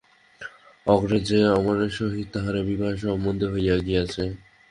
[0.87, 4.23] অগ্রেই যে অমরের সহিত তাহার বিবাহের সম্বন্ধ হইয়া গিয়াছে।